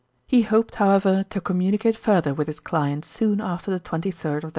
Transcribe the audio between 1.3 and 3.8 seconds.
communicate further with his client soon after the